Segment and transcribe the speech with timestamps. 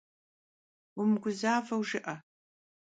[0.93, 2.15] Vumıguzaveu jjı'e!